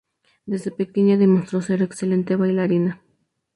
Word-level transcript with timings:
Desde 0.47 0.71
pequeña 0.71 1.15
demostró 1.15 1.61
ser 1.61 1.83
excelente 1.83 2.35
bailarina. 2.35 3.03